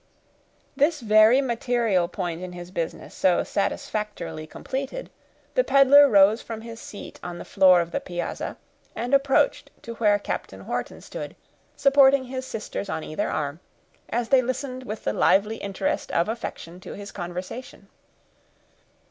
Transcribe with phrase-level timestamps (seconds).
[0.75, 5.11] This very material point in his business so satisfactorily completed,
[5.53, 8.57] the peddler rose from his seat on the floor of the piazza,
[8.95, 11.35] and approached to where Captain Wharton stood,
[11.75, 13.59] supporting his sisters on either arm,
[14.09, 17.87] as they listened with the lively interest of affection to his conversation.